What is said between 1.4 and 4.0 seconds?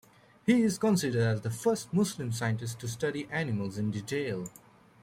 the first Muslim scientist to study animals in